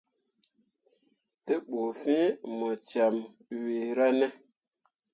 [1.45, 2.25] Te bu fin
[2.57, 3.25] mu camme
[3.61, 4.27] wira ne.